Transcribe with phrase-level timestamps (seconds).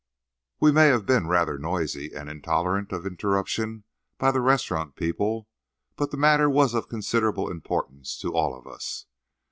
[0.59, 3.83] We may have been rather noisy and intolerant of interruption
[4.17, 5.47] by the restaurant people;
[5.95, 9.05] but the matter was of considerable importance to all of us.